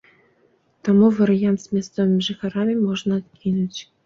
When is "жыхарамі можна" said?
2.29-3.21